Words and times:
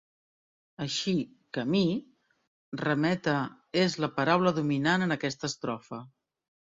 Així, 0.85 1.11
"camí" 1.57 1.81
remet 2.83 3.29
a 3.35 3.35
"és 3.83 3.99
la 4.05 4.13
paraula 4.19 4.55
dominant 4.61 5.07
en 5.09 5.17
aquesta 5.17 5.51
estrofa. 5.55 6.01